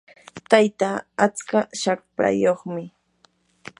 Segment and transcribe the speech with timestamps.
[0.49, 0.89] tayta
[1.25, 2.83] atska shaprayuqmi.